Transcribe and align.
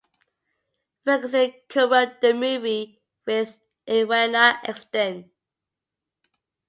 Ferguson 1.05 1.53
co-wrote 1.69 2.21
the 2.21 2.33
movie 2.33 2.99
with 3.27 3.59
Edwina 3.87 4.59
Exton. 4.63 5.29